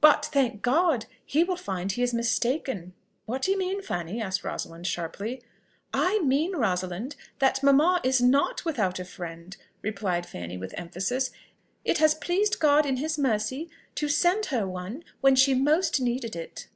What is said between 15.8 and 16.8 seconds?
needed it."